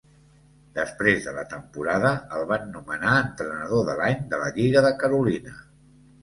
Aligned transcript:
Després 0.77 1.19
de 1.27 1.33
la 1.35 1.43
temporada, 1.51 2.13
el 2.37 2.47
van 2.53 2.65
nomenar 2.77 3.13
Entrenador 3.27 3.85
de 3.91 3.99
l'Any 4.01 4.19
de 4.33 4.41
la 4.45 4.49
Lliga 4.57 4.85
de 4.89 4.93
Carolina. 5.05 5.55